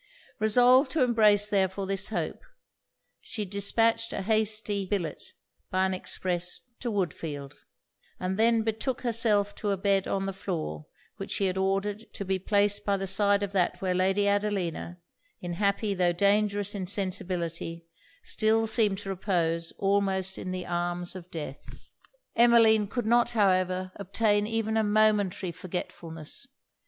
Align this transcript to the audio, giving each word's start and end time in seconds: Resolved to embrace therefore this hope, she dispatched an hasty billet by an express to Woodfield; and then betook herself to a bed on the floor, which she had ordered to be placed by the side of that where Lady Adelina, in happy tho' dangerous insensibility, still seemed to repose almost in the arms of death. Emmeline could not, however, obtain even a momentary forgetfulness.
Resolved 0.39 0.89
to 0.93 1.03
embrace 1.03 1.47
therefore 1.47 1.85
this 1.85 2.09
hope, 2.09 2.41
she 3.19 3.45
dispatched 3.45 4.11
an 4.11 4.23
hasty 4.23 4.83
billet 4.87 5.21
by 5.69 5.85
an 5.85 5.93
express 5.93 6.61
to 6.79 6.89
Woodfield; 6.91 7.53
and 8.19 8.35
then 8.35 8.63
betook 8.63 9.01
herself 9.01 9.53
to 9.53 9.69
a 9.69 9.77
bed 9.77 10.07
on 10.07 10.25
the 10.25 10.33
floor, 10.33 10.87
which 11.17 11.29
she 11.33 11.45
had 11.45 11.55
ordered 11.55 12.11
to 12.15 12.25
be 12.25 12.39
placed 12.39 12.83
by 12.83 12.97
the 12.97 13.05
side 13.05 13.43
of 13.43 13.51
that 13.51 13.79
where 13.79 13.93
Lady 13.93 14.27
Adelina, 14.27 14.97
in 15.39 15.53
happy 15.53 15.93
tho' 15.93 16.13
dangerous 16.13 16.73
insensibility, 16.73 17.85
still 18.23 18.65
seemed 18.65 18.97
to 18.97 19.09
repose 19.09 19.71
almost 19.77 20.39
in 20.39 20.49
the 20.49 20.65
arms 20.65 21.15
of 21.15 21.29
death. 21.29 21.93
Emmeline 22.35 22.87
could 22.87 23.05
not, 23.05 23.33
however, 23.33 23.91
obtain 23.97 24.47
even 24.47 24.77
a 24.77 24.83
momentary 24.83 25.51
forgetfulness. 25.51 26.47